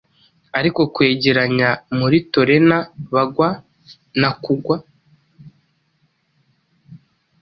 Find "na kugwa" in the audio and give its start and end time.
4.19-4.77